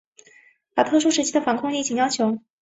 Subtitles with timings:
[0.73, 2.39] 把特殊时期的防控疫情要求